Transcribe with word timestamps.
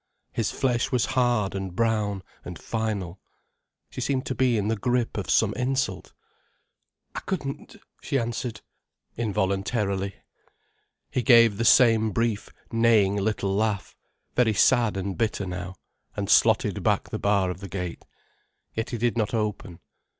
His 0.31 0.49
flesh 0.49 0.91
was 0.91 1.05
hard 1.13 1.53
and 1.53 1.75
brown 1.75 2.23
and 2.43 2.57
final. 2.57 3.19
She 3.91 4.01
seemed 4.01 4.25
to 4.25 4.33
be 4.33 4.57
in 4.57 4.67
the 4.67 4.75
grip 4.75 5.15
of 5.15 5.29
some 5.29 5.53
insult. 5.53 6.11
"I 7.13 7.19
couldn't," 7.19 7.75
she 8.01 8.17
answered, 8.17 8.61
involuntarily. 9.15 10.15
He 11.11 11.21
gave 11.21 11.57
the 11.59 11.65
same 11.65 12.09
brief, 12.09 12.49
neighing 12.71 13.15
little 13.17 13.55
laugh, 13.55 13.95
very 14.35 14.55
sad 14.55 14.97
and 14.97 15.15
bitter 15.15 15.45
now, 15.45 15.75
and 16.17 16.31
slotted 16.31 16.81
back 16.81 17.11
the 17.11 17.19
bar 17.19 17.51
of 17.51 17.59
the 17.59 17.69
gate. 17.69 18.03
Yet 18.73 18.89
he 18.89 18.97
did 18.97 19.15
not 19.19 19.35
open. 19.35 19.81